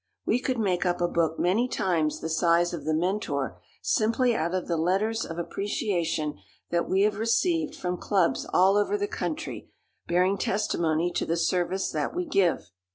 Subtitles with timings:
[0.25, 4.55] We could make up a book many times the size of The Mentor simply out
[4.55, 6.39] of the letters of appreciation
[6.71, 9.69] that we have received from clubs all over the country
[10.07, 12.71] bearing testimony to the service that we give.